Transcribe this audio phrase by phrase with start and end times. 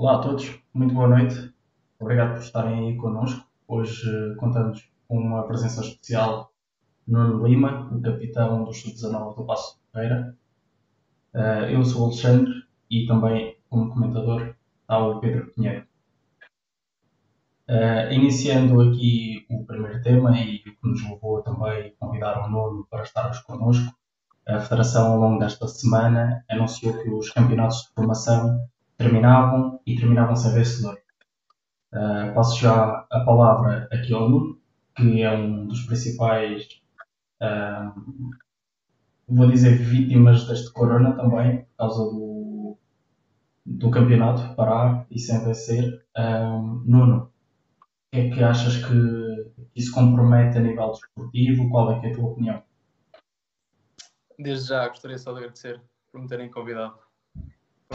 [0.00, 1.52] Olá a todos, muito boa noite.
[1.98, 3.46] Obrigado por estarem aí connosco.
[3.68, 6.54] Hoje eh, contamos com uma presença especial
[7.06, 10.38] Nuno Lima, o capitão do Sub-19 do Passo de Ferreira.
[11.34, 12.50] Eh, eu sou o Alexandre
[12.90, 15.86] e também, como comentador, está o Pedro Pinheiro.
[17.68, 22.86] Uh, iniciando aqui o primeiro tema e que nos levou também a convidar o Nuno
[22.88, 23.94] para estar connosco,
[24.48, 28.66] a Federação, ao longo desta semana, anunciou que os campeonatos de formação
[29.00, 30.98] terminavam e terminavam sem vencedor.
[31.92, 34.60] Uh, passo já a palavra ao Nuno,
[34.94, 36.68] que é um dos principais,
[37.42, 38.30] uh,
[39.26, 42.78] vou dizer, vítimas deste corona também, por causa do,
[43.64, 46.04] do campeonato parar e sem vencer.
[46.84, 47.32] Nuno,
[48.12, 51.70] que é que achas que isso compromete a nível desportivo?
[51.70, 52.62] Qual é, é a tua opinião?
[54.38, 55.80] Desde já gostaria só de agradecer
[56.12, 57.09] por me terem convidado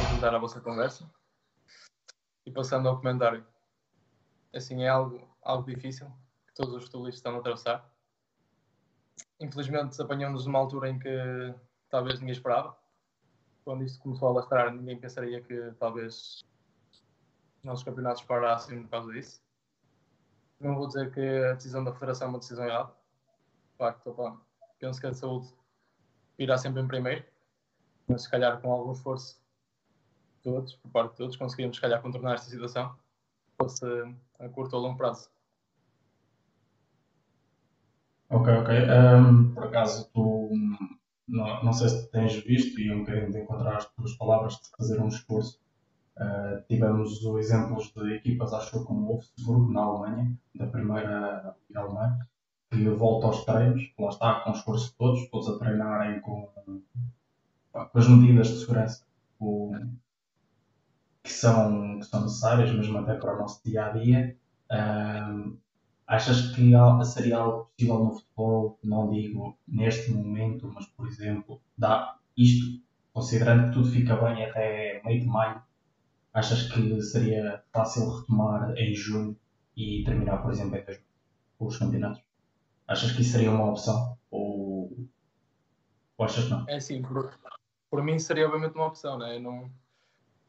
[0.01, 1.09] juntar à vossa conversa.
[2.45, 3.45] E passando ao comentário.
[4.53, 6.07] Assim, é algo, algo difícil
[6.47, 7.89] que todos os futebolistas estão a atravessar.
[9.39, 11.55] Infelizmente, apanhamos numa altura em que
[11.89, 12.77] talvez ninguém esperava.
[13.63, 16.43] Quando isto começou a lastrar, ninguém pensaria que talvez
[17.63, 19.41] nossos campeonatos parassem por causa disso.
[20.59, 22.93] Não vou dizer que a decisão da Federação é uma decisão errada.
[23.71, 24.39] De facto, opa,
[24.79, 25.53] penso que a saúde
[26.37, 27.25] irá sempre em primeiro,
[28.07, 29.44] mas se calhar com algum esforço
[30.45, 32.95] todos, por parte de todos, conseguimos se calhar contornar esta situação,
[33.57, 33.85] fosse
[34.39, 35.29] a curto ou longo prazo.
[38.29, 38.75] Ok, ok.
[38.75, 40.49] Um, por acaso, tu
[41.27, 44.69] não, não sei se tens visto e um bocadinho de encontrar as tuas palavras de
[44.77, 45.59] fazer um esforço
[46.17, 52.17] Uh, tivemos exemplos de equipas, acho como o Wolfsburg, na Alemanha, da primeira Alemã,
[52.71, 56.47] que volta aos treinos, lá está, com esforço de todos, todos a treinarem com,
[57.73, 59.05] com as medidas de segurança
[61.25, 64.37] que, são, que são necessárias, mesmo até para o nosso dia a dia.
[66.07, 66.61] Achas que
[67.03, 68.79] seria algo possível no futebol?
[68.83, 72.79] Não digo neste momento, mas por exemplo, dá isto,
[73.11, 75.61] considerando que tudo fica bem até meio de maio
[76.35, 79.39] Achas que seria fácil retomar em junho
[79.75, 80.99] e terminar, por exemplo, em
[81.57, 82.21] os campeonatos?
[82.85, 84.17] Achas que isso seria uma opção?
[84.29, 85.07] Ou,
[86.17, 86.65] ou achas que não?
[86.67, 87.33] É sim, por,
[87.89, 89.39] por mim seria obviamente uma opção, né?
[89.39, 89.71] não,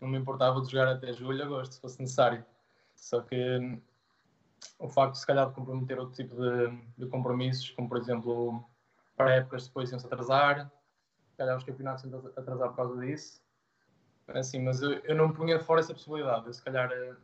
[0.00, 2.44] não me importava de jogar até julho, agosto, se fosse necessário.
[2.94, 3.80] Só que hum,
[4.78, 6.68] o facto se calhar de comprometer outro tipo de,
[6.98, 8.64] de compromissos, como por exemplo
[9.16, 10.70] para épocas depois iam-se atrasar,
[11.30, 13.40] se calhar os campeonatos iam atrasar por causa disso,
[14.28, 16.46] Assim, mas eu, eu não punha fora essa possibilidade.
[16.46, 17.14] Eu se calhar eh,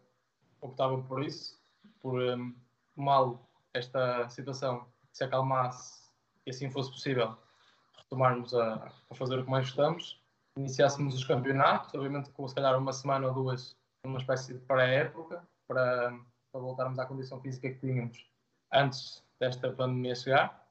[0.60, 1.60] optava por isso,
[2.00, 2.54] por um,
[2.94, 6.10] mal esta situação se acalmasse
[6.46, 7.36] e assim fosse possível
[7.96, 10.21] retomarmos a, a fazer o que mais gostamos,
[10.56, 15.42] iniciássemos os campeonatos, obviamente com se calhar uma semana ou duas, uma espécie de pré-época,
[15.66, 16.18] para,
[16.52, 18.26] para voltarmos à condição física que tínhamos
[18.72, 20.62] antes desta pandemia chegar.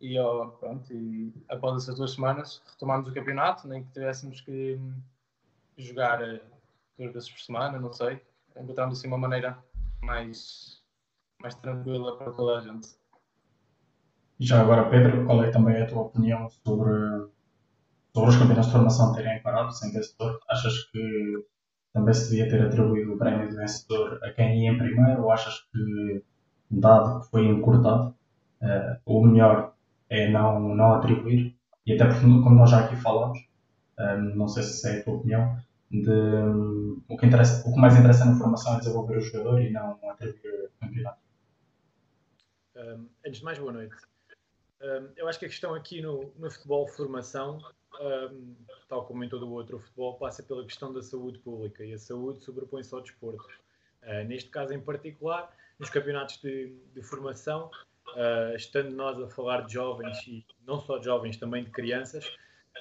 [0.00, 0.16] E,
[0.58, 4.78] pronto, e após essas duas semanas retomarmos o campeonato, nem que tivéssemos que
[5.78, 6.42] jogar eh,
[6.98, 8.20] duas vezes por semana, não sei.
[8.56, 9.58] Encontramos assim uma maneira
[10.02, 10.82] mais,
[11.40, 12.96] mais tranquila para toda a gente.
[14.38, 16.92] Já agora, Pedro, qual é também a tua opinião sobre,
[18.14, 20.38] sobre os campeonatos de formação terem parado sem vencedor?
[20.48, 21.44] Achas que
[21.92, 25.30] também se devia ter atribuído o prémio de vencedor a quem ia em primeiro ou
[25.30, 26.22] achas que,
[26.70, 28.14] dado que foi encurtado,
[28.62, 29.74] uh, o melhor
[30.08, 31.56] é não, não atribuir?
[31.86, 33.38] E até porque, como nós já aqui falamos,
[33.98, 35.56] um, não sei se é a tua opinião,
[35.90, 39.60] de um, o, que interessa, o que mais interessa na formação é desenvolver o jogador
[39.60, 41.18] e não atribuir campeonato.
[42.76, 43.94] Um, antes de mais, boa noite.
[44.82, 47.58] Um, eu acho que a questão aqui no, no futebol formação,
[48.00, 48.54] um,
[48.88, 51.98] tal como em todo o outro futebol, passa pela questão da saúde pública e a
[51.98, 53.46] saúde sobrepõe-se ao desporto.
[54.02, 57.70] Uh, neste caso em particular, nos campeonatos de, de formação,
[58.08, 62.30] uh, estando nós a falar de jovens e não só de jovens, também de crianças,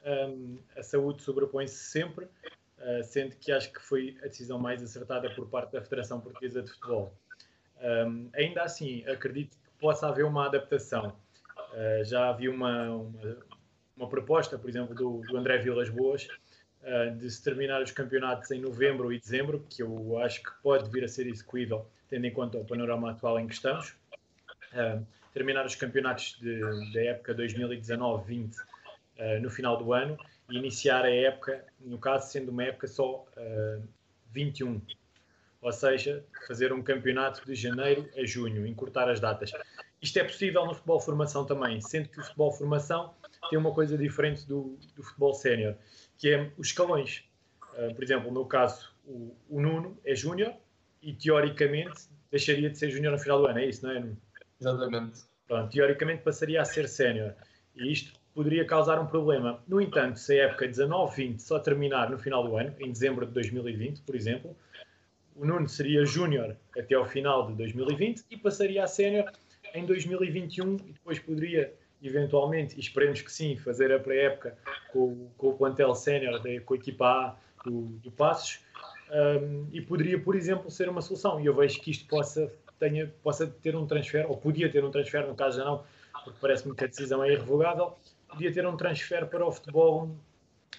[0.05, 5.29] um, a saúde sobrepõe-se sempre, uh, sendo que acho que foi a decisão mais acertada
[5.33, 7.13] por parte da Federação Portuguesa de Futebol.
[7.81, 11.15] Um, ainda assim, acredito que possa haver uma adaptação.
[12.05, 13.37] Já havia uma, uma,
[13.95, 16.27] uma, proposta, por exemplo, do, do André Vilas Boas,
[16.81, 20.89] uh, de se terminar os campeonatos em novembro e dezembro, que eu acho que pode
[20.89, 23.95] vir a ser execuível, tendo em conta o panorama atual em que estamos.
[25.33, 26.39] terminar os campeonatos
[26.93, 28.55] da época 2019-20
[29.17, 30.17] uh, no final do ano
[30.49, 33.79] e iniciar a época, no caso sendo uma época só uh, eh,
[34.31, 34.81] 21.
[35.61, 39.51] Ou seja, fazer um campeonato de janeiro a junho, encurtar as datas.
[40.01, 43.13] Isto é possível no futebol formação também, sendo que o futebol formação
[43.49, 45.75] tem uma coisa diferente do, do futebol sénior,
[46.17, 47.23] que é os escalões.
[47.73, 50.53] Uh, por exemplo, no caso o, o Nuno é júnior
[51.01, 54.03] e teoricamente deixaria de ser júnior no final do ano, é isso, não é?
[54.59, 55.21] Exatamente.
[55.47, 57.33] Pronto, teoricamente passaria a ser sénior.
[57.75, 59.61] E isto poderia causar um problema.
[59.67, 63.33] No entanto, se a época 19-20 só terminar no final do ano, em dezembro de
[63.33, 64.55] 2020, por exemplo,
[65.35, 69.31] o Nuno seria júnior até ao final de 2020 e passaria a sénior
[69.73, 71.73] em 2021 e depois poderia
[72.03, 74.57] eventualmente, e esperemos que sim, fazer a pré-época
[74.91, 78.59] com, com, o plantel sénior, com a equipa A do, do Passos,
[79.11, 81.39] um, e poderia, por exemplo, ser uma solução.
[81.39, 84.91] E eu vejo que isto possa, tenha, possa ter um transfer, ou podia ter um
[84.91, 85.83] transfer, no caso já não,
[86.23, 87.95] porque parece-me que a decisão é irrevogável,
[88.27, 90.15] podia ter um transfer para o futebol,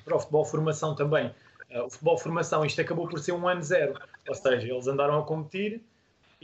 [0.04, 1.32] para o futebol formação também.
[1.70, 3.94] Uh, o futebol formação, isto acabou por ser um ano zero,
[4.28, 5.82] ou seja, eles andaram a competir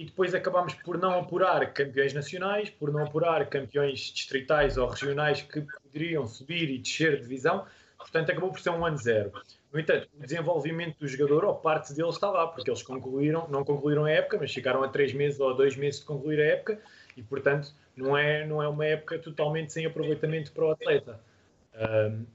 [0.00, 5.43] e depois acabámos por não apurar campeões nacionais, por não apurar campeões distritais ou regionais
[5.43, 7.67] que poderiam subir e descer de divisão,
[7.99, 9.31] portanto acabou por ser um ano zero.
[9.70, 13.62] No entanto, o desenvolvimento do jogador, ou parte dele, está lá, porque eles concluíram, não
[13.62, 16.46] concluíram a época, mas ficaram a três meses ou a dois meses de concluir a
[16.46, 16.81] época,
[17.14, 21.20] e portanto não é, não é uma época totalmente sem aproveitamento para o atleta.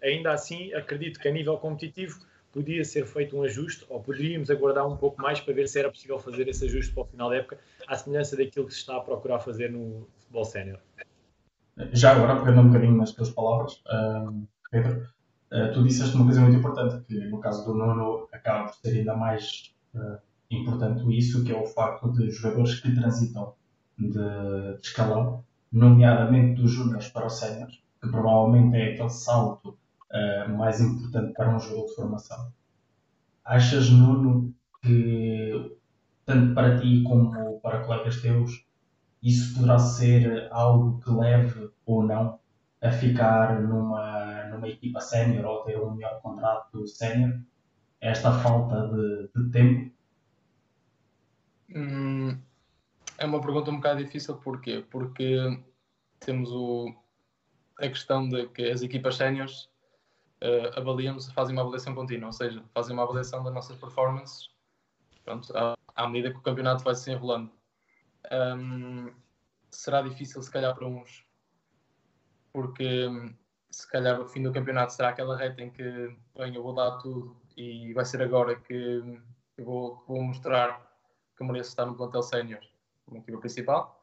[0.03, 2.19] Ainda assim, acredito que a nível competitivo
[2.55, 5.91] podia ser feito um ajuste, ou poderíamos aguardar um pouco mais para ver se era
[5.91, 8.95] possível fazer esse ajuste para o final da época, à semelhança daquilo que se está
[8.95, 10.79] a procurar fazer no futebol sénior.
[11.91, 15.05] Já agora, pegando um bocadinho nas tuas palavras, um, Pedro,
[15.51, 18.99] uh, tu disseste uma coisa muito importante, que no caso do nono acaba por ser
[18.99, 20.17] ainda mais uh,
[20.49, 23.53] importante isso, que é o facto de jogadores que transitam
[23.99, 25.43] de escalão,
[25.73, 29.77] nomeadamente dos júniores para os séniores, que provavelmente é aquele salto
[30.11, 32.53] uh, mais importante para um jogo de formação.
[33.43, 35.77] Achas, Nuno, que
[36.25, 38.65] tanto para ti como para colegas teus,
[39.21, 42.39] isso poderá ser algo que leve ou não
[42.81, 47.39] a ficar numa, numa equipa sénior ou ter um melhor contrato sénior?
[48.01, 49.91] Esta falta de, de tempo?
[51.73, 52.39] Hum,
[53.17, 54.85] é uma pergunta um bocado difícil, porquê?
[54.91, 55.37] Porque
[56.19, 56.93] temos o,
[57.79, 59.69] a questão de que as equipas séniores
[60.41, 64.49] uh, avaliam-nos, fazem uma avaliação contínua, ou seja, fazem uma avaliação das nossas performances
[65.25, 67.51] pronto, à, à medida que o campeonato vai se enrolando.
[68.31, 69.11] Um,
[69.71, 71.25] será difícil, se calhar, para uns,
[72.53, 73.07] porque
[73.69, 75.83] se calhar o fim do campeonato será aquela reta em que
[76.37, 78.73] bem, eu vou dar tudo e vai ser agora que
[79.57, 80.81] eu vou, vou mostrar
[81.35, 82.61] que mereço estar no plantel sénior,
[83.05, 83.94] como equipa principal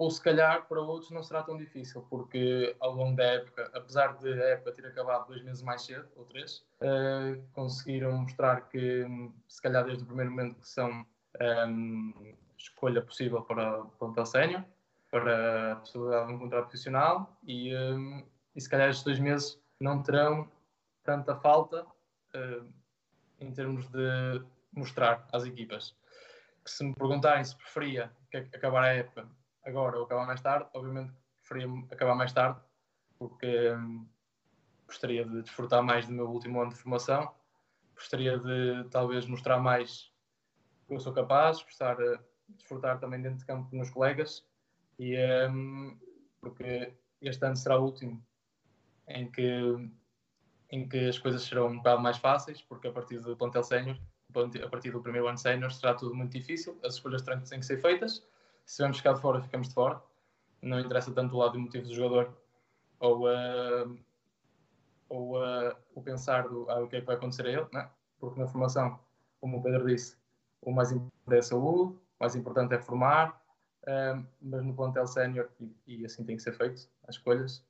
[0.00, 4.16] ou se calhar para outros não será tão difícil, porque ao longo da época, apesar
[4.16, 9.06] de a época ter acabado dois meses mais cedo, ou três, uh, conseguiram mostrar que,
[9.46, 11.04] se calhar desde o primeiro momento, que são um,
[11.38, 14.64] ehm, escolha possível para o plantel sénior,
[15.10, 18.24] para a possibilidade de um contrato profissional, e, um, ehm,
[18.56, 20.50] e se calhar estes dois meses não terão
[21.04, 22.66] tanta falta uh,
[23.38, 24.42] em termos de
[24.72, 25.94] mostrar às equipas.
[26.64, 28.10] Que se me perguntarem se preferia
[28.54, 29.28] acabar a época
[29.64, 32.60] agora ou acabar mais tarde, obviamente preferia acabar mais tarde,
[33.18, 34.06] porque hum,
[34.86, 37.34] gostaria de desfrutar mais do meu último ano de formação,
[37.94, 40.12] gostaria de talvez mostrar mais
[40.86, 42.18] que eu sou capaz, gostar de
[42.48, 44.44] desfrutar também dentro de campo com meus colegas,
[44.98, 45.16] e,
[45.48, 45.98] hum,
[46.40, 48.24] porque este ano será o último
[49.06, 49.90] em que,
[50.70, 53.98] em que as coisas serão um bocado mais fáceis, porque a partir do plantel sénior,
[54.64, 57.80] a partir do primeiro ano sénior, será tudo muito difícil, as escolhas têm que ser
[57.80, 58.26] feitas,
[58.70, 60.00] se tivermos ficado de fora, ficamos de fora.
[60.62, 62.32] Não interessa tanto o lado emotivo do jogador
[63.00, 63.98] ou, uh,
[65.08, 67.80] ou uh, o pensar do ah, o que é que vai acontecer a ele, não
[67.80, 67.90] é?
[68.20, 69.00] porque na formação,
[69.40, 70.16] como o Pedro disse,
[70.62, 73.42] o mais importante é a saúde, o mais importante é formar,
[73.82, 77.66] uh, mas no plantel sénior, e, e, assim tem que ser feito, as escolhas,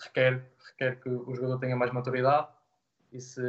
[0.00, 2.46] requer, requer que o jogador tenha mais maturidade
[3.10, 3.42] e se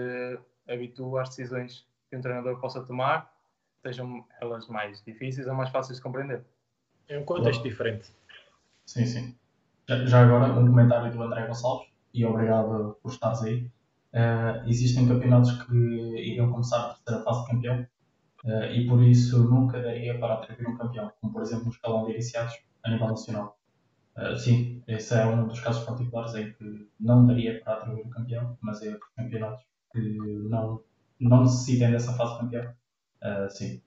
[0.68, 3.33] habitua às decisões que um treinador possa tomar
[3.84, 6.44] sejam elas mais difíceis ou mais fáceis de compreender.
[7.08, 7.70] É um contexto claro.
[7.70, 8.12] diferente.
[8.86, 9.36] Sim, sim.
[9.88, 13.70] Já, já, agora, um comentário do André Gonçalves, e obrigado por estares aí.
[14.14, 17.88] Uh, existem campeonatos que iriam começar a terceira fase de campeão
[18.46, 22.06] uh, e por isso nunca daria para atribuir um campeão, como por exemplo no escalão
[22.06, 23.58] de iniciados a nível nacional.
[24.16, 28.10] Uh, sim, esse é um dos casos particulares em que não daria para atribuir um
[28.10, 30.00] campeão, mas é por campeonatos que
[30.48, 30.82] não,
[31.20, 32.74] não necessitem dessa fase de campeão
[33.24, 33.82] Uh, sim.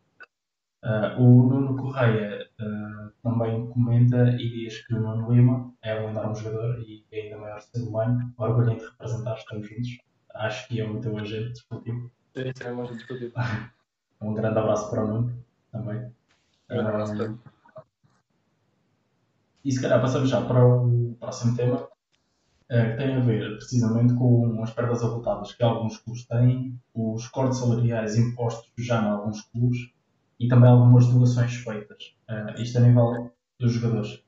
[0.83, 6.11] Uh, o Nuno Correia uh, também comenta e diz que o Nuno Lima é um
[6.11, 8.33] enorme jogador e é ainda maior ser humano.
[8.39, 9.99] Orgulho te representar, estamos juntos.
[10.35, 12.11] Acho que é o teu agente desportivo.
[12.35, 13.35] Sim, é um agente desportivo.
[14.23, 16.11] um grande abraço para o Nuno também.
[16.71, 17.35] Um abraço para
[19.65, 21.89] E se calhar passamos já para o próximo tema,
[22.69, 27.59] que tem a ver precisamente com as perdas avultadas que alguns clubes têm, os cortes
[27.59, 29.91] salariais impostos já em alguns clubes
[30.41, 32.15] e também algumas doações feitas.
[32.59, 34.23] isto a nível dos jogadores.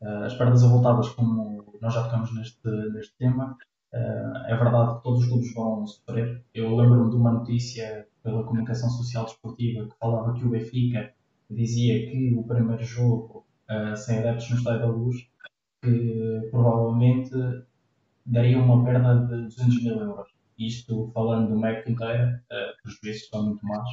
[0.00, 3.56] as perdas avultadas, como nós já tocamos neste, neste tema,
[3.92, 6.42] é verdade que todos os clubes vão sofrer.
[6.54, 11.12] Eu lembro-me de uma notícia pela comunicação social desportiva que falava que o Benfica
[11.50, 15.28] dizia que o primeiro jogo uh, sem adeptos no Estádio da Luz
[15.82, 17.34] que provavelmente
[18.24, 20.28] daria uma perda de 200 mil euros.
[20.58, 23.88] Isto falando do MEC inteiro, uh, os preços são muito más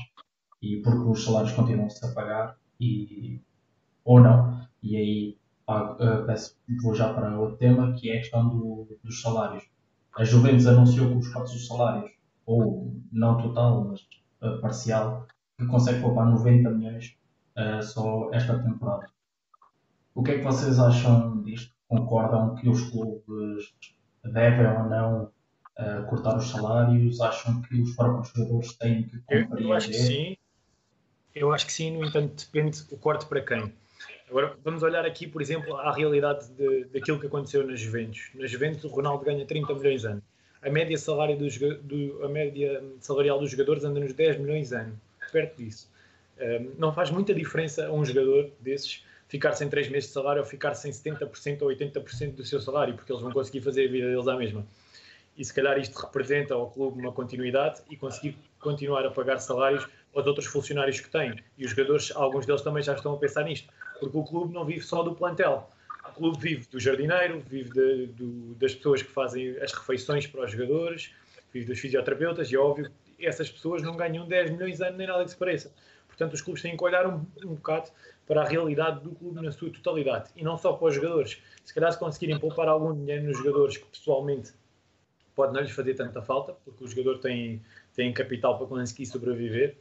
[0.62, 3.42] e porque os salários continuam-se a pagar e,
[4.04, 4.62] ou não.
[4.84, 5.38] E aí
[5.70, 9.64] uh, peço, vou já para outro tema que é a questão do, dos salários.
[10.18, 12.12] A Juventus anunciou que os cortes dos salários,
[12.46, 14.02] ou não total, mas
[14.42, 17.18] uh, parcial, que consegue poupar 90 milhões
[17.58, 19.08] uh, só esta temporada.
[20.16, 21.74] O que é que vocês acham disto?
[21.88, 23.74] Concordam que os clubes
[24.24, 25.24] devem ou não
[25.78, 27.22] uh, cortar os salários?
[27.22, 29.62] Acham que os próprios jogadores têm que compreender?
[29.62, 30.38] Eu, eu acho que sim.
[31.36, 33.72] Eu acho que sim, no entanto, depende o corte para quem.
[34.30, 38.30] Agora, vamos olhar aqui, por exemplo, à realidade de, daquilo que aconteceu nas Juventus.
[38.36, 40.22] Na Juventus, o Ronaldo ganha 30 milhões ano.
[40.62, 41.48] A média, salário do,
[41.82, 45.00] do, a média salarial dos jogadores anda nos 10 milhões ano,
[45.32, 45.90] perto disso.
[46.40, 50.42] Um, não faz muita diferença a um jogador desses ficar sem 3 meses de salário
[50.42, 53.92] ou ficar sem 70% ou 80% do seu salário, porque eles vão conseguir fazer a
[53.92, 54.66] vida deles à mesma.
[55.38, 59.88] E se calhar isto representa ao clube uma continuidade e conseguir continuar a pagar salários
[60.14, 61.42] aos outros funcionários que têm.
[61.58, 64.66] E os jogadores, alguns deles também já estão a pensar nisto, porque o clube não
[64.66, 65.70] vive só do plantel.
[66.10, 70.44] O clube vive do jardineiro, vive de, do, das pessoas que fazem as refeições para
[70.44, 71.12] os jogadores,
[71.54, 75.06] vive dos fisioterapeutas, e é óbvio essas pessoas não ganham 10 milhões de anos nem
[75.06, 75.72] nada que se pareça.
[76.20, 77.90] Portanto, os clubes têm que olhar um, um bocado
[78.28, 80.30] para a realidade do clube na sua totalidade.
[80.36, 81.42] E não só para os jogadores.
[81.64, 84.52] Se calhar, se conseguirem poupar algum dinheiro nos jogadores que pessoalmente
[85.34, 87.62] pode não lhes fazer tanta falta, porque os jogadores têm,
[87.96, 89.78] têm capital para conseguir sobreviver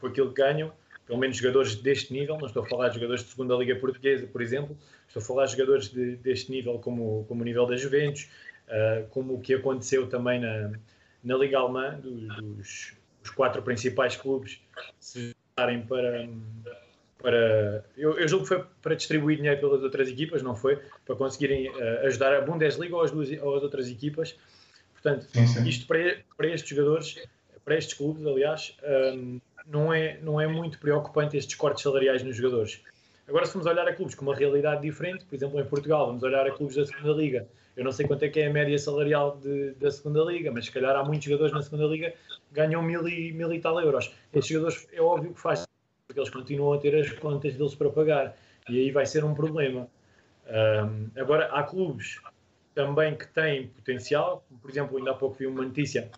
[0.00, 0.72] com aquilo que ganham,
[1.06, 4.26] pelo menos jogadores deste nível, não estou a falar de jogadores de segunda liga portuguesa,
[4.26, 4.76] por exemplo,
[5.06, 8.28] estou a falar de jogadores de, deste nível como, como o nível da Juventus,
[8.66, 10.72] uh, como o que aconteceu também na,
[11.22, 14.60] na Liga Alemã, dos, dos os quatro principais clubes.
[15.00, 16.28] Se para,
[17.18, 20.78] para eu, eu, julgo que foi para distribuir dinheiro pelas outras equipas, não foi?
[21.06, 24.36] Para conseguirem uh, ajudar a Bundesliga ou as, duas, ou as outras equipas.
[24.92, 25.66] Portanto, sim, sim.
[25.66, 27.16] isto para, para estes jogadores,
[27.64, 28.76] para estes clubes, aliás,
[29.14, 32.82] um, não, é, não é muito preocupante estes cortes salariais nos jogadores.
[33.26, 36.22] Agora, se formos olhar a clubes com uma realidade diferente, por exemplo, em Portugal, vamos
[36.22, 37.48] olhar a clubes da segunda Liga.
[37.76, 40.66] Eu não sei quanto é que é a média salarial de, da segunda Liga, mas
[40.66, 42.14] se calhar há muitos jogadores na segunda Liga
[42.56, 44.12] ganham mil e, mil e tal euros.
[44.32, 45.66] Estes jogadores, é óbvio que faz,
[46.08, 48.36] porque eles continuam a ter as contas deles para pagar.
[48.68, 49.86] E aí vai ser um problema.
[50.48, 52.20] Um, agora, há clubes
[52.74, 56.10] também que têm potencial, por exemplo, ainda há pouco vi uma notícia,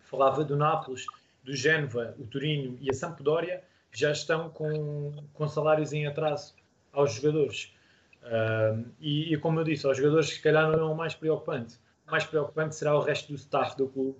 [0.00, 1.06] falava do Nápoles,
[1.44, 6.54] do Génova, o Turinho e a Sampdoria, já estão com, com salários em atraso
[6.92, 7.72] aos jogadores.
[8.22, 11.76] Uh, e, e, como eu disse, aos jogadores se calhar não é o mais preocupante.
[12.06, 14.18] O mais preocupante será o resto do staff do clube,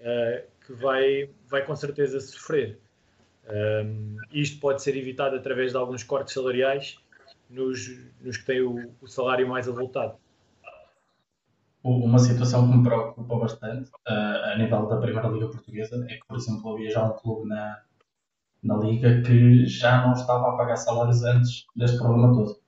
[0.00, 2.78] uh, que vai, vai com certeza sofrer.
[3.50, 6.98] Um, isto pode ser evitado através de alguns cortes salariais
[7.48, 7.88] nos,
[8.20, 10.18] nos que têm o, o salário mais avultado.
[11.82, 16.26] Uma situação que me preocupa bastante uh, a nível da Primeira Liga Portuguesa é que,
[16.28, 17.80] por exemplo, havia já um clube na,
[18.62, 22.60] na Liga que já não estava a pagar salários antes deste problema todo.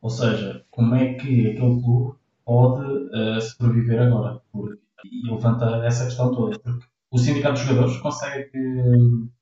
[0.00, 2.16] Ou seja, como é que aquele clube
[2.46, 4.40] pode uh, sobreviver agora?
[4.50, 6.58] Porque, e levanta essa questão toda.
[6.58, 8.50] Porque o sindicato de jogadores consegue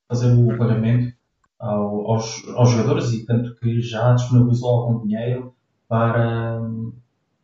[0.09, 1.15] fazer o pagamento
[1.59, 5.55] ao, aos, aos jogadores e tanto que já disponibilizou algum dinheiro
[5.89, 6.93] para um,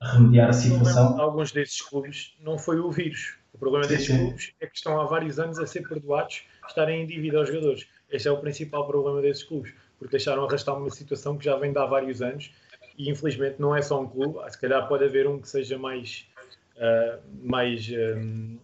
[0.00, 1.20] remediar a situação.
[1.20, 3.36] Alguns desses clubes não foi o vírus.
[3.52, 4.18] O problema sim, desses sim.
[4.18, 7.86] clubes é que estão há vários anos a ser perdoados, estarem em dívida aos jogadores.
[8.10, 11.72] Este é o principal problema desses clubes, porque deixaram arrastar uma situação que já vem
[11.72, 12.50] de há vários anos
[12.96, 16.26] e infelizmente não é só um clube, se calhar pode haver um que seja mais,
[16.76, 18.59] uh, mais um, uh,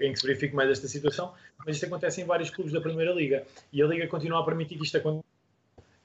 [0.00, 3.12] em que se verifique mais esta situação, mas isto acontece em vários clubes da Primeira
[3.12, 5.24] Liga e a Liga continua a permitir que isto aconteça.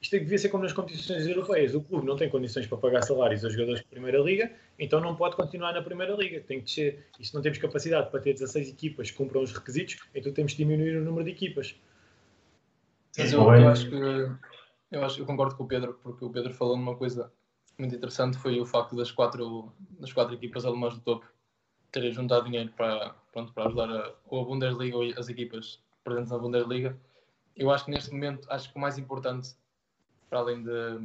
[0.02, 1.76] Isto devia ser como nas competições europeias.
[1.76, 5.14] O clube não tem condições para pagar salários aos jogadores da Primeira Liga, então não
[5.14, 6.40] pode continuar na Primeira Liga.
[6.40, 7.06] Tem que descer.
[7.20, 10.54] E se não temos capacidade para ter 16 equipas que cumpram os requisitos, então temos
[10.54, 11.76] que diminuir o número de equipas.
[13.18, 13.96] Mas eu, eu acho que
[14.92, 17.30] eu, acho, eu concordo com o Pedro, porque o Pedro falou numa coisa
[17.80, 21.26] muito interessante foi o facto das quatro, das quatro equipas alemãs do topo
[21.92, 26.32] terem juntado dinheiro para, pronto, para ajudar a, ou a Bundesliga ou as equipas presentes
[26.32, 26.98] na Bundesliga.
[27.56, 29.56] Eu acho que neste momento, acho que o mais importante,
[30.30, 31.00] para além de,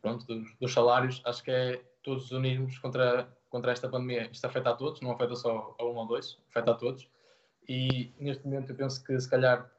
[0.00, 4.70] pronto, dos, dos salários, acho que é todos unirmos contra contra esta pandemia, isto afeta
[4.70, 7.06] a todos, não afeta só a um ou dois, afeta a todos.
[7.68, 9.70] E neste momento eu penso que se calhar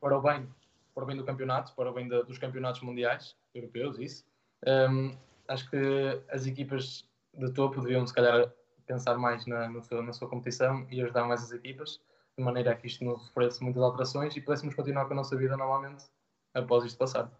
[0.00, 0.48] para o bem,
[0.92, 4.26] para o bem do campeonato, para o bem dos campeonatos mundiais, europeus, isso,
[4.66, 5.16] um,
[5.46, 8.52] acho que as equipas de topo deviam se calhar
[8.90, 12.00] pensar mais na, na sua competição e ajudar mais as equipas,
[12.36, 15.36] de maneira a que isto não sofresse muitas alterações e pudéssemos continuar com a nossa
[15.36, 16.04] vida normalmente
[16.52, 17.30] após isto passar.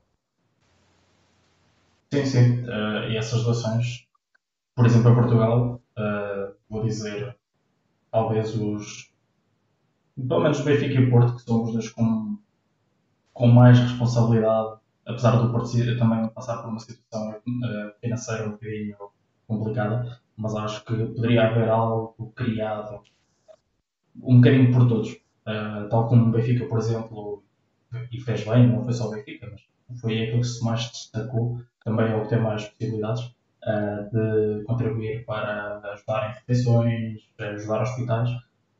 [2.13, 2.63] Sim, sim.
[2.63, 4.07] Uh, e essas doações,
[4.77, 7.37] por exemplo, a Portugal, uh, vou dizer,
[8.11, 9.11] talvez os.
[10.17, 12.37] Pelo menos Benfica e Porto, que são os dois com,
[13.33, 18.97] com mais responsabilidade, apesar do Porto também passar por uma situação uh, financeira um bocadinho
[19.47, 23.03] complicada, mas acho que poderia haver algo criado
[24.23, 25.17] um bocadinho por todos.
[25.91, 27.43] tal como o Benfica, por exemplo,
[28.13, 31.61] e fez bem, não foi só o Benfica, mas foi aquilo que se mais destacou,
[31.85, 33.25] também é o que tem mais possibilidades
[33.65, 38.31] uh, de contribuir para ajudar em refeições, ajudar hospitais.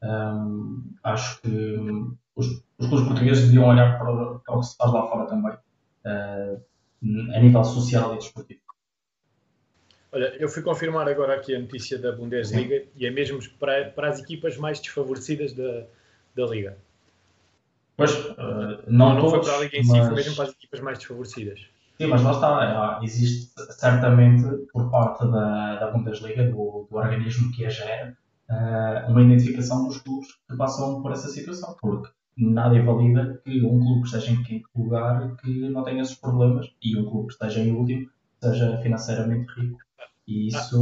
[0.03, 1.87] Um, acho que
[2.37, 5.53] os, os clubes portugueses deviam olhar para, para, o que se faz lá fora também,
[5.53, 8.60] uh, a nível social e desportivo.
[10.13, 14.09] Olha, eu fui confirmar agora aqui a notícia da Bundesliga e é mesmo para, para
[14.09, 15.85] as equipas mais desfavorecidas da,
[16.35, 16.77] da Liga.
[17.97, 19.99] Pois, uh, não, não todos, foi para a Liga em mas...
[19.99, 21.61] si, foi mesmo para as equipas mais desfavorecidas.
[22.01, 27.53] Sim, mas lá está, é, existe certamente por parte da, da Bundesliga, do, do organismo
[27.53, 28.17] que a gera,
[28.49, 33.79] uh, uma identificação dos clubes que passam por essa situação, porque nada invalida que um
[33.79, 37.33] clube que esteja em quinto lugar que não tenha esses problemas e um clube que
[37.35, 38.09] esteja em último
[38.43, 39.79] seja financeiramente rico.
[40.31, 40.81] E isso...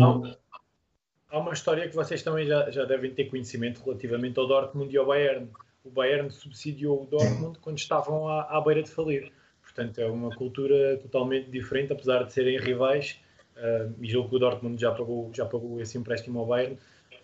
[1.30, 4.98] Há, uma história que vocês também já, já devem ter conhecimento relativamente ao Dortmund e
[4.98, 5.48] ao Bayern
[5.88, 9.32] o Bayern subsidiou o Dortmund quando estavam à, à beira de falir.
[9.62, 13.18] Portanto, é uma cultura totalmente diferente, apesar de serem rivais.
[13.56, 16.78] Uh, e julgo que o Dortmund já pagou, já pagou esse empréstimo ao Bayern.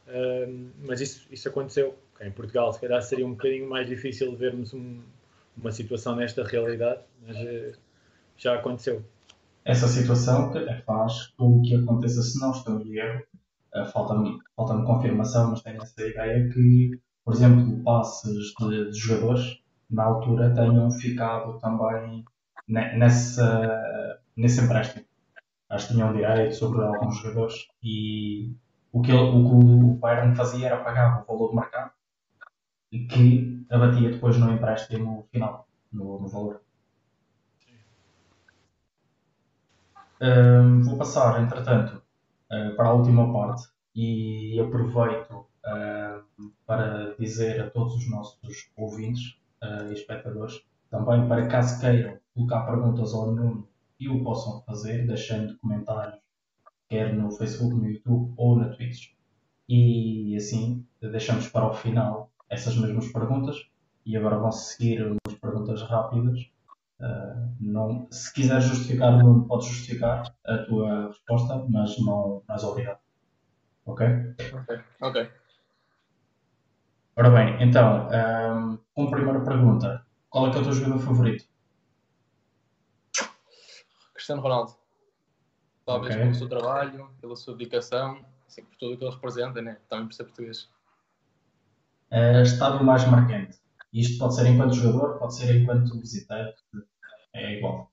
[0.09, 1.97] Uh, mas isso, isso aconteceu.
[2.21, 5.02] Em Portugal, se calhar, seria um bocadinho mais difícil vermos um,
[5.57, 7.79] uma situação nesta realidade, mas uh,
[8.37, 9.05] já aconteceu.
[9.64, 13.22] Essa situação até faz com que aconteça, se não estou em erro,
[13.92, 19.59] falta-me falta confirmação, mas tenho essa ideia que por exemplo, passes de, de jogadores
[19.90, 22.24] na altura tenham ficado também
[22.68, 25.05] nessa, nesse empréstimo.
[25.70, 28.53] Acho que tinham direito sobre alguns jogadores e
[28.92, 31.90] o que, ele, o, que o Bayern fazia era pagar o valor do mercado
[32.90, 36.61] que abatia depois no empréstimo final, no, no valor.
[40.20, 42.03] Um, vou passar, entretanto,
[42.50, 49.38] uh, para a última parte e aproveito uh, para dizer a todos os nossos ouvintes
[49.62, 55.07] uh, e espectadores, também para caso queiram colocar perguntas ao Nuno e o possam fazer,
[55.07, 56.18] deixando comentários,
[56.88, 59.12] quer no Facebook, no YouTube ou na Twitch.
[59.68, 63.68] E assim deixamos para o final essas mesmas perguntas.
[64.05, 66.50] E agora vão seguir umas perguntas rápidas.
[67.05, 72.64] Uh, não, se quiser justificar, Nuno, pode justificar a tua resposta, mas não, não és
[72.64, 72.99] obrigado.
[73.85, 74.07] Ok?
[74.55, 74.81] Ok.
[75.03, 75.31] Ok.
[77.17, 81.45] Ora bem, então, um, como primeira pergunta, qual é que é o teu jogador favorito?
[84.14, 84.75] Cristiano Ronaldo.
[85.85, 86.25] Talvez okay.
[86.25, 89.79] pelo seu trabalho, pela sua dedicação, assim, por tudo o que ele representa, né?
[89.90, 90.71] também por ser português.
[92.11, 93.59] Uh, estádio mais marcante.
[93.93, 96.57] Isto pode ser enquanto jogador, pode ser enquanto visitante,
[97.35, 97.92] é igual.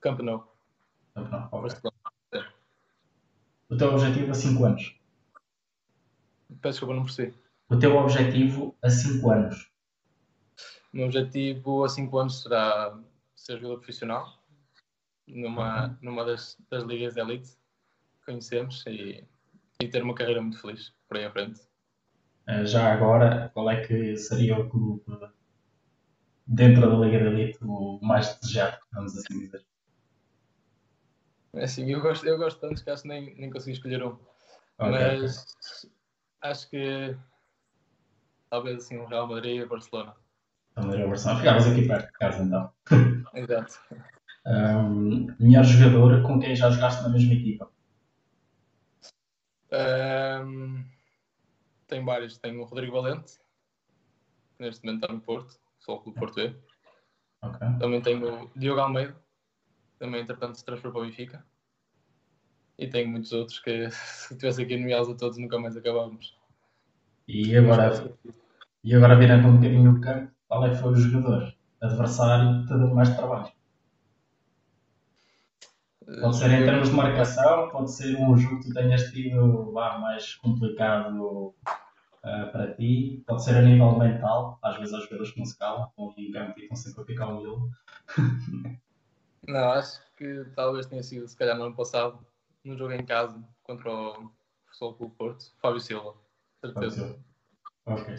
[0.00, 0.52] Camp Nou.
[1.14, 1.92] Camp Nou, ok.
[3.68, 5.00] O teu objetivo a 5 anos?
[6.60, 9.70] Peço desculpa, não percebi o teu objetivo a 5 anos?
[10.92, 12.98] O meu objetivo a 5 anos será
[13.34, 14.42] ser jogador profissional
[15.26, 15.96] numa, uhum.
[16.02, 19.24] numa das, das ligas de elite que conhecemos e,
[19.82, 21.60] e ter uma carreira muito feliz por aí à frente.
[22.46, 25.02] Eh, já agora, qual é que seria o clube
[26.46, 29.64] dentro da Liga de Elite o mais desejado, vamos assim dizer?
[31.54, 34.18] É assim, eu gosto, eu gosto tanto que acho que nem, nem consegui escolher um.
[34.78, 34.90] Okay.
[34.90, 35.88] Mas
[36.42, 37.16] acho que
[38.50, 40.14] talvez assim um Real Madrid e Barcelona.
[40.76, 41.40] Real Madrid e Barcelona.
[41.40, 42.72] Ficavas aqui perto de casa então.
[43.34, 43.80] Exato.
[44.46, 47.70] Um, melhor jogador com quem já jogaste na mesma equipa?
[49.72, 50.84] Um,
[51.88, 52.38] tem vários.
[52.38, 53.38] Tenho o Rodrigo Valente,
[54.56, 55.58] que neste momento está no Porto,
[55.94, 56.40] o Clube Porto
[57.42, 57.68] Okay.
[57.78, 59.16] Também tenho o Diogo Almeida,
[59.98, 61.44] também entretanto se transferou para o Benfica.
[62.78, 66.36] E tenho muitos outros que se tivesse aqui nomeá-los a todos nunca mais acabávamos.
[67.28, 68.16] E agora,
[68.84, 72.68] e agora virando um bocadinho o campo, qual é que foi o jogador adversário que
[72.68, 73.52] te deu mais trabalho?
[76.20, 79.98] Pode ser em termos de marcação, pode ser um jogo que tu tenhas tido lá,
[79.98, 81.52] mais complicado
[82.26, 85.56] uh, para ti, pode ser a nível mental, às vezes há jogadores que não se
[85.56, 87.70] calam, aqui em campo e estão sempre a picar o miolo.
[89.46, 92.18] não, acho que talvez tenha sido, se calhar no ano passado,
[92.64, 94.30] no jogo em casa contra o
[94.66, 96.14] Futebol Clube Porto, Fábio Silva,
[96.60, 97.18] certeza.
[97.86, 98.14] Ok.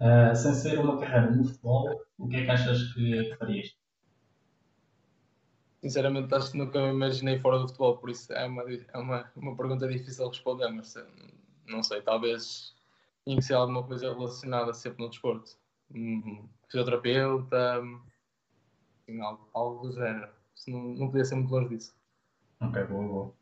[0.00, 3.76] uh, sem ser uma carreira no futebol, o que é que achas que farias?
[5.80, 9.30] Sinceramente, acho que nunca me imaginei fora do futebol, por isso é uma, é uma,
[9.36, 11.06] uma pergunta difícil de responder, mas eh,
[11.66, 12.74] não sei, talvez
[13.26, 15.56] iniciar alguma coisa relacionada sempre no desporto.
[15.90, 17.82] Um, fisioterapeuta,
[19.02, 20.32] assim, algo, algo do género.
[20.68, 21.94] Não, não podia ser muito longe disso.
[22.60, 23.34] Ok, boa, boa.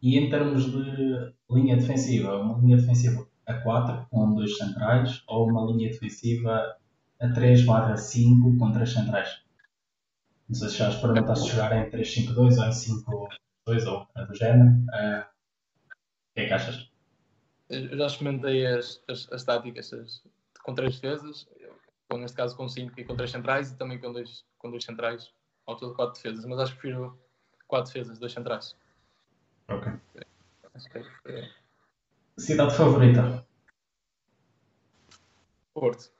[0.00, 5.48] E em termos de linha defensiva, uma linha defensiva a 4 com dois centrais ou
[5.48, 6.76] uma linha defensiva
[7.20, 9.42] a 3 barra 5 com três centrais?
[10.48, 14.70] Não sei se já experimentaste jogar em 3-5-2 ou em 5-2 ou do género.
[14.70, 16.87] Uh, o que é que achas?
[17.68, 20.22] Eu já experimentei as, as, as táticas as,
[20.62, 21.46] com três defesas,
[22.08, 24.84] ou neste caso com 5 e com três centrais, e também com dois, com dois
[24.84, 25.32] centrais,
[25.66, 27.18] ao todo 4 defesas, mas acho que prefiro
[27.66, 28.76] 4 defesas, dois centrais.
[29.68, 29.92] Ok.
[30.74, 31.50] Acho que é.
[32.38, 33.46] Cidade favorita?
[35.74, 36.10] Porto.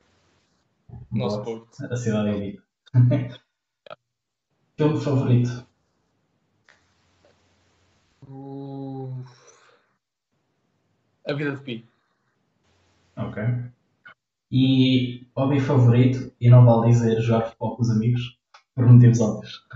[1.10, 1.84] Nosso Porto.
[1.84, 2.62] A cidade elite.
[4.76, 5.67] Filme favorito?
[11.28, 11.86] A Vida de Pi.
[13.16, 13.42] Ok.
[14.50, 18.38] E hobby favorito, e não vale dizer jogar futebol com os amigos,
[18.74, 19.66] por motivos óbvios.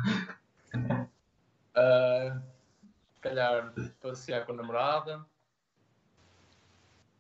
[1.76, 2.40] Uh,
[3.14, 5.26] se calhar passear com a namorada.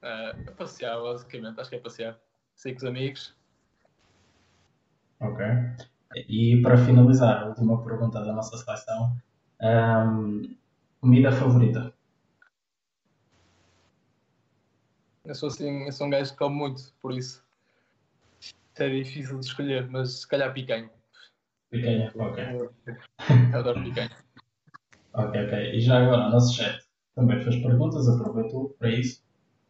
[0.02, 2.18] Uh, passear, basicamente, acho que é passear.
[2.54, 3.36] Sair com os amigos.
[5.20, 5.44] Ok.
[6.14, 9.14] E para finalizar, a última pergunta da nossa seleção:
[9.60, 10.56] um,
[11.00, 11.91] comida favorita?
[15.24, 17.42] Eu sou assim, eu sou um gajo que come muito, por isso
[18.76, 20.90] é difícil de escolher, mas se calhar picanha.
[21.70, 22.44] Picanha, ok.
[23.52, 24.10] Eu adoro picanha.
[25.12, 25.74] ok, ok.
[25.74, 29.22] E já agora, o nosso chat também fez perguntas, aproveitou para isso.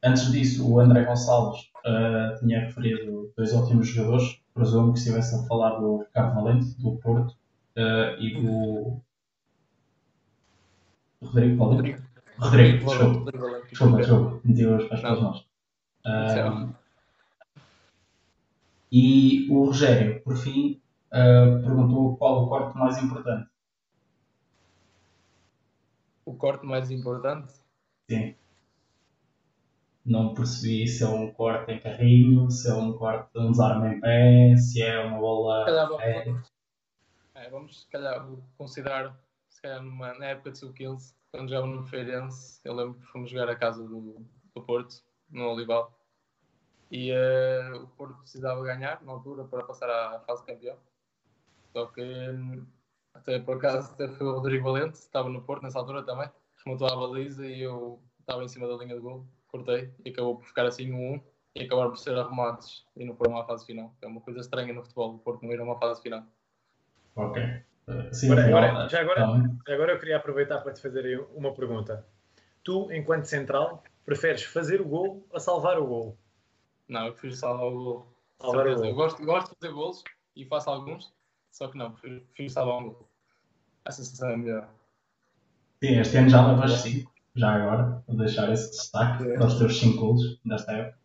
[0.02, 4.40] Antes disso, o André Gonçalves uh, tinha referido dois ótimos jogadores.
[4.54, 7.32] Presumo que estivesse a falar do Ricardo Valente, do Porto,
[7.76, 9.00] uh, e do.
[11.22, 12.02] Rodrigo Valente?
[12.42, 13.32] Rodrigo, desculpa.
[13.68, 14.40] Desculpa, desculpa.
[14.44, 15.48] Meti os pés pelas mãos.
[16.04, 16.74] Uh,
[18.90, 23.48] e o Rogério, por fim, uh, perguntou qual o corte mais importante.
[26.24, 27.52] O corte mais importante?
[28.10, 28.34] Sim
[30.04, 33.94] não percebi se é um corte em carrinho, se é um corte de um desarme
[33.94, 35.64] em pé, se é uma bola.
[37.34, 38.26] É, vamos se calhar
[38.58, 39.16] considerar,
[39.48, 43.30] se calhar numa, na época de sub-15, quando jogava no Feirense, eu lembro que fomos
[43.30, 45.98] jogar a casa do, do Porto, no Olival,
[46.90, 50.76] e uh, o Porto precisava ganhar na altura para passar à fase campeão.
[51.72, 52.02] Só que
[53.14, 56.30] até por acaso foi o Rodrigo Valente, estava no Porto nessa altura também,
[56.64, 60.36] remontou à baliza e eu estava em cima da linha de gol cortei e acabou
[60.36, 61.20] por ficar assim no 1
[61.54, 63.94] e acabar por ser arrumados e não foram à fase final.
[64.00, 66.24] É uma coisa estranha no futebol, o Porto não ir a uma fase final.
[67.14, 67.62] Ok.
[68.12, 69.20] Sim, agora, agora, já agora,
[69.64, 72.06] tá agora eu queria aproveitar para te fazer uma pergunta.
[72.62, 76.18] Tu, enquanto central, preferes fazer o gol ou salvar o gol?
[76.88, 78.06] Não, eu prefiro salvar o gol.
[78.40, 78.84] Salvar o gol.
[78.84, 80.04] Eu gosto, gosto de fazer gols
[80.36, 81.12] e faço alguns,
[81.50, 83.08] só que não, prefiro, prefiro salvar um gol.
[83.84, 84.68] A sensação é melhor.
[85.82, 89.34] Sim, este ano já levas 5 já agora, vou deixar esse destaque é.
[89.34, 90.98] para os teus 5 gols desta época.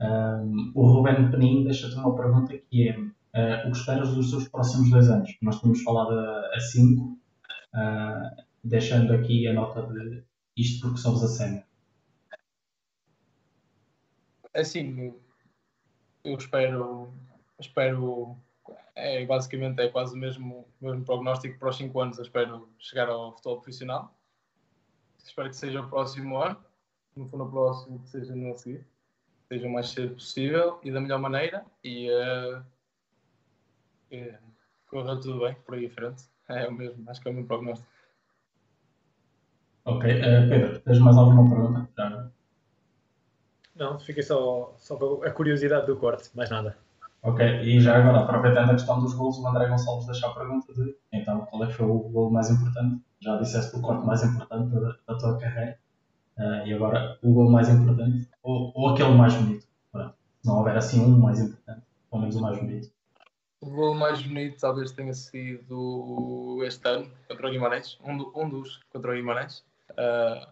[0.00, 2.98] Um, o Ruben Penin deixa-te uma pergunta que é
[3.34, 5.36] o que esperas dos seus próximos dois anos?
[5.42, 10.24] Nós tínhamos falado a 5, uh, deixando aqui a nota de
[10.56, 11.64] isto porque somos a cena.
[14.54, 15.14] Assim,
[16.24, 17.12] eu espero,
[17.60, 18.36] espero
[18.96, 22.18] é, basicamente é quase o mesmo, mesmo prognóstico para os 5 anos.
[22.18, 24.18] Eu espero chegar ao futebol profissional
[25.28, 26.58] espero que seja o próximo ano.
[27.16, 28.86] Não for no próximo, que seja no seguir.
[29.48, 31.64] Seja o mais cedo possível e da melhor maneira.
[31.82, 32.64] E uh,
[34.12, 34.38] uh,
[34.88, 36.24] corra tudo bem por aí à frente.
[36.48, 37.88] É o mesmo, acho que é o meu prognóstico.
[39.84, 41.88] Ok, uh, Pedro, tens mais alguma pergunta?
[41.96, 42.30] Já.
[43.74, 46.76] Não, fiquei só, só com a curiosidade do corte, mais nada.
[47.22, 50.72] Ok, e já agora, aproveitando a questão dos gols, o André Gonçalves deixa a pergunta
[50.72, 53.02] de então qual é que foi o gol mais importante?
[53.20, 55.78] Já disseste o corte mais importante da, da tua carreira
[56.38, 59.66] uh, e agora o gol mais importante ou, ou aquele mais bonito.
[59.90, 60.14] Pronto.
[60.40, 62.90] Se não houver assim um mais importante, pelo menos o mais bonito.
[63.60, 68.48] O gol mais bonito talvez tenha sido este ano contra o Guimarães, um, do, um
[68.48, 69.64] dos contra o Guimarães.
[69.90, 70.46] Uh,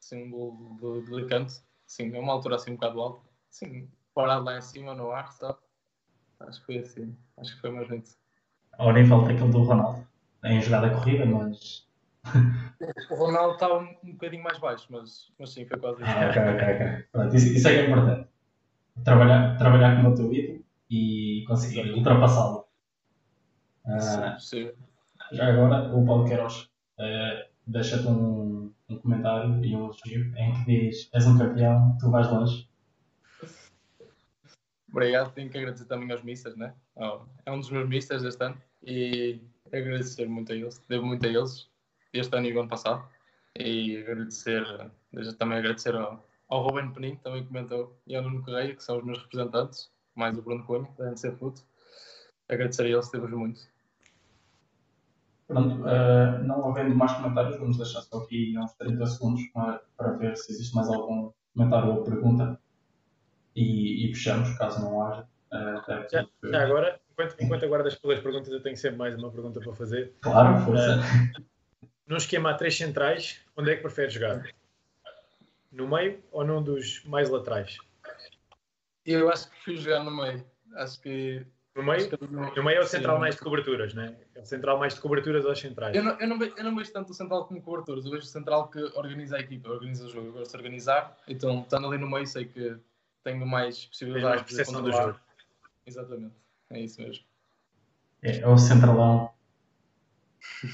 [0.00, 0.30] assim, um
[0.78, 1.52] gol de, de canto,
[1.86, 5.30] sim, é uma altura assim um bocado alta, sim, parado lá em cima no ar,
[5.32, 5.58] sabe?
[6.40, 8.10] Acho que foi assim, acho que foi mais bonito.
[8.76, 10.06] Ao nem falta aquele do Ronaldo,
[10.44, 11.86] em jogada corrida, mas.
[13.10, 16.10] o Ronaldo estava um, um bocadinho mais baixo, mas, mas sim, foi quase isso.
[16.10, 17.04] Ah, ok, ok, ok.
[17.12, 18.28] Pronto, isso, isso é que é importante.
[19.04, 20.57] Trabalhar, trabalhar com o teu ídolo
[20.90, 22.66] e conseguir ultrapassá-lo.
[23.84, 24.72] Uh, sim, sim.
[25.32, 30.64] Já agora, o Paulo Queiroz uh, deixa-te um, um comentário e um elogio em que
[30.64, 32.68] diz: És um campeão, tu vais longe.
[34.90, 36.74] Obrigado, tenho que agradecer também aos mistas, né?
[36.96, 41.26] Oh, é um dos meus mistas deste ano e agradecer muito a eles, devo muito
[41.26, 41.68] a eles,
[42.12, 43.06] este ano e o ano passado.
[43.58, 44.64] E agradecer,
[45.12, 48.82] deixa também agradecer ao, ao Ruben Penin, que também comentou, e ao Nuno Correia, que
[48.82, 51.62] são os meus representantes, mais o Bruno Cunha, da NC Foot.
[52.48, 53.60] Agradecer a eles, devo muito.
[55.46, 60.12] Pronto, uh, não havendo mais comentários, vamos deixar só aqui uns 30 segundos para, para
[60.12, 62.60] ver se existe mais algum comentário ou pergunta
[63.56, 65.26] e, e fechamos, caso não haja.
[65.50, 69.58] Uh, já, já, agora, enquanto, enquanto aguardas pelas perguntas, eu tenho sempre mais uma pergunta
[69.60, 70.12] para fazer.
[70.20, 70.98] Claro, força.
[70.98, 71.42] Uh,
[72.06, 74.42] num esquema a três centrais, onde é que preferes jogar?
[75.72, 77.78] No meio ou num dos mais laterais?
[79.14, 80.44] Eu acho que fui jogar no meio.
[80.74, 82.10] Acho que no meio,
[82.56, 83.20] no meio é o central Sim.
[83.20, 84.16] mais de coberturas, né?
[84.34, 85.94] É o central mais de coberturas aos centrais.
[85.94, 88.24] Eu não, eu, não vejo, eu não vejo tanto o central como coberturas, eu vejo
[88.24, 90.26] o central que organiza a equipa, organiza o jogo.
[90.26, 92.76] Eu gosto de organizar, então estando ali no meio sei que
[93.22, 95.20] tenho mais possibilidades mais de do jogo.
[95.86, 96.34] Exatamente,
[96.70, 97.24] é isso mesmo.
[98.22, 99.30] É, é o centralão.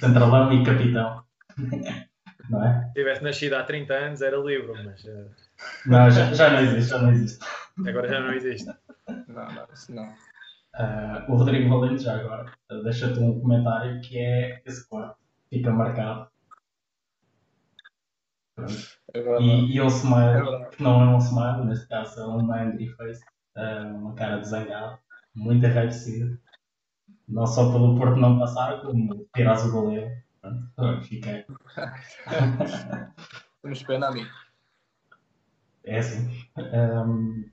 [0.01, 1.23] Centralão e capitão.
[2.51, 2.87] não é?
[2.87, 5.05] Se tivesse nascido há 30 anos era livre, mas.
[5.05, 5.31] Uh...
[5.87, 7.45] Não, já, já não existe, já não existe.
[7.87, 8.67] Agora já não existe.
[9.29, 10.05] Não, não, isso não.
[10.75, 12.53] Uh, o Rodrigo Valente, já agora,
[12.83, 15.17] deixa-te um comentário que é esse quarto
[15.55, 16.29] fica marcado.
[19.15, 22.63] É e, e o smile, é que não é um smile, neste caso é uma
[22.63, 23.25] angry face,
[23.57, 24.99] uh, uma cara de zangado,
[25.35, 26.39] muito enraivecida.
[27.29, 30.11] Não só pelo Porto não passar, como tiras o goleiro.
[30.77, 31.47] Pronto, fica.
[33.63, 34.27] Temos pena a mim.
[35.85, 36.47] É assim.
[36.57, 37.45] Um,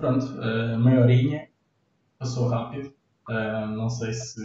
[0.00, 1.48] Pronto, uh, meia horinha,
[2.18, 2.94] passou rápido.
[3.28, 4.40] Uh, não sei se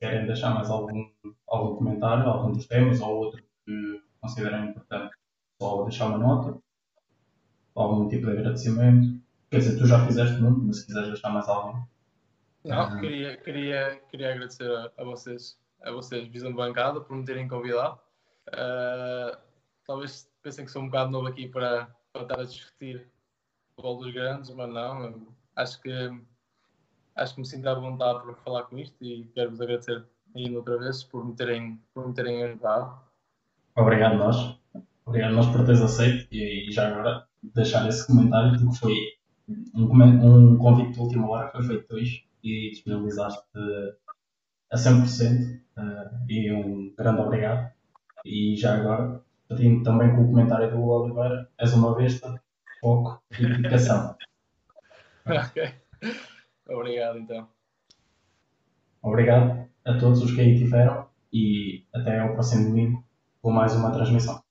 [0.00, 1.10] querem deixar mais algum,
[1.46, 5.14] algum comentário, algum dos temas ou outro que considerem importante.
[5.60, 6.58] Só deixar uma nota,
[7.74, 9.20] algum tipo de agradecimento.
[9.50, 11.82] Quer dizer, tu já fizeste muito, mas se quiseres deixar mais algum.
[12.66, 17.24] Não, queria, queria, queria agradecer a, a vocês, a vocês, Visão de Bancada, por me
[17.24, 17.98] terem convidado.
[18.48, 19.36] Uh,
[19.86, 23.06] talvez pensem que sou um bocado novo aqui para, para estar a discutir
[23.70, 25.90] futebol dos grandes, mas não, acho que
[27.14, 30.78] acho que me sinto à vontade para falar com isto e quero-vos agradecer ainda outra
[30.78, 33.00] vez por me terem, por me terem ajudado.
[33.76, 34.58] Obrigado nós.
[35.04, 38.94] Obrigado nós por teres aceito e, e já agora deixar esse comentário porque foi
[39.74, 43.42] um, um convite de última hora foi feito hoje e disponibilizaste
[44.70, 47.72] a 100% uh, eh, e um grande obrigado.
[48.24, 52.40] E já agora, pedindo também com o comentário do Oliveira, és uma besta,
[52.80, 54.16] foco e dedicação.
[55.26, 55.74] ok.
[56.68, 57.48] Obrigado, então.
[59.02, 63.04] Obrigado a todos os que aí tiveram e até ao próximo domingo
[63.42, 64.45] com mais uma transmissão.